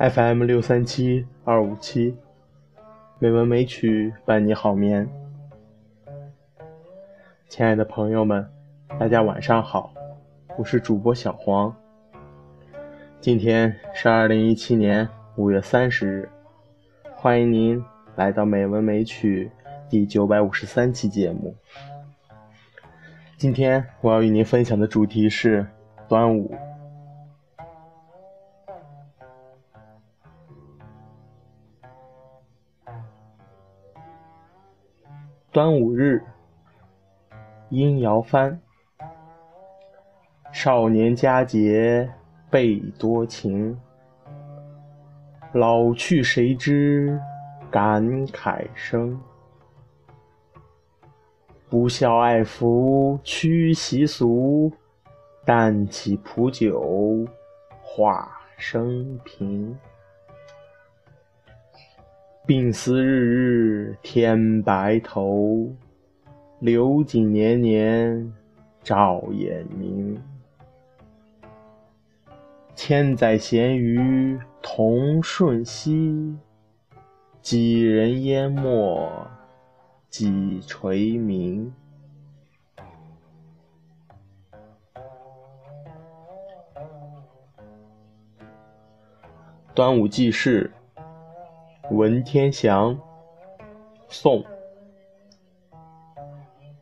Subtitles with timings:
[0.00, 2.16] FM 六三七二五七，
[3.18, 5.06] 美文美曲伴你好眠。
[7.50, 8.50] 亲爱的朋友们，
[8.98, 9.92] 大家晚上好，
[10.56, 11.76] 我是主播小黄。
[13.20, 16.28] 今天是二零一七年五月三十日，
[17.14, 17.84] 欢迎您
[18.16, 19.50] 来到美文美曲
[19.90, 21.54] 第九百五十三期节目。
[23.36, 25.66] 今天我要与您分享的主题是
[26.08, 26.56] 端午。
[35.52, 36.22] 端午日，
[37.68, 38.60] 殷尧翻。
[40.52, 42.08] 少年佳节
[42.50, 43.78] 倍多情，
[45.52, 47.20] 老去谁知
[47.70, 49.20] 感慨生。
[51.68, 54.72] 不孝爱父屈习俗，
[55.44, 57.24] 但起普酒
[57.80, 59.78] 话生平。
[62.50, 65.72] 病思日日添白头，
[66.58, 68.32] 流景年年
[68.82, 70.20] 照眼明。
[72.74, 76.36] 千载咸鱼同瞬息，
[77.40, 79.08] 几人淹没
[80.08, 81.72] 几垂明。
[89.72, 90.68] 端午祭事。
[91.90, 92.96] 文天祥，
[94.08, 94.44] 宋。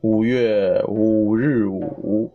[0.00, 2.32] 五月五日午，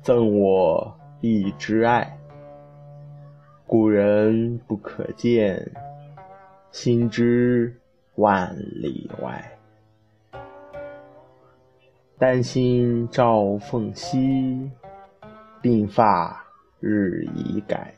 [0.00, 2.16] 赠我一枝艾。
[3.66, 5.72] 故人不可见，
[6.70, 7.76] 心知
[8.14, 9.58] 万里外。
[12.16, 14.70] 丹心照凤兮，
[15.60, 16.44] 鬓发
[16.78, 17.92] 日已改。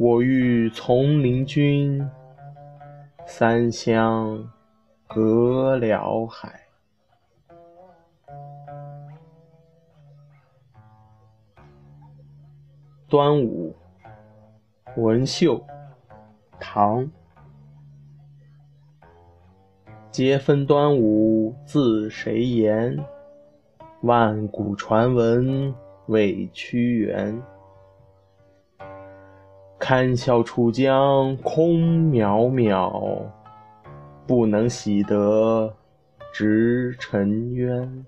[0.00, 2.08] 我欲从灵君，
[3.26, 4.48] 三湘
[5.08, 6.60] 隔辽海。
[13.08, 13.74] 端午，
[14.96, 15.60] 文秀，
[16.60, 17.10] 唐。
[20.12, 23.04] 节分端午自谁言？
[24.02, 25.74] 万古传闻
[26.06, 27.42] 为屈原。
[29.78, 31.78] 堪笑楚江空
[32.10, 33.22] 渺渺，
[34.26, 35.72] 不能洗得
[36.32, 38.04] 直沉冤。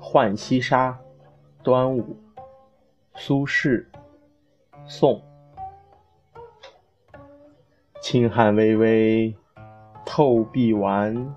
[0.00, 0.98] 浣溪沙，
[1.62, 2.16] 端午，
[3.16, 3.84] 苏轼，
[4.86, 5.20] 宋。
[8.00, 9.34] 清汉微微
[10.04, 11.34] 透碧丸，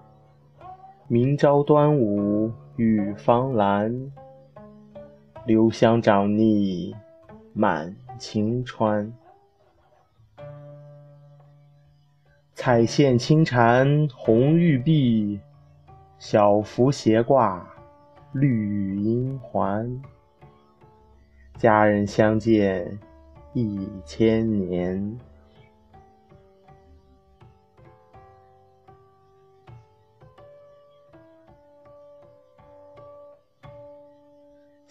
[1.07, 2.51] 明朝端午。
[2.77, 4.11] 雨芳兰，
[5.45, 6.93] 留香长腻
[7.53, 9.13] 满晴川。
[12.53, 15.39] 彩线轻缠红玉臂，
[16.19, 17.65] 小符斜挂
[18.33, 20.01] 绿阴环。
[21.57, 22.99] 佳人相见
[23.53, 25.17] 一千年。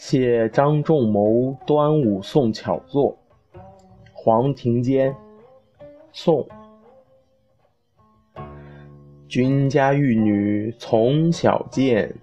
[0.06, 3.16] 谢张仲谋端午送巧作，
[4.12, 5.16] 黄庭坚，
[6.12, 6.46] 宋。
[9.26, 12.14] 君家玉女从小见，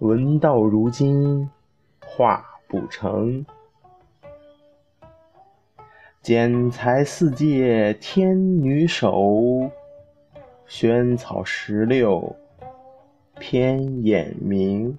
[0.00, 1.48] 闻道如今
[2.04, 3.46] 画不成。
[6.20, 9.70] 剪裁似借天女手，
[10.66, 12.36] 萱草石榴
[13.38, 14.98] 偏眼明。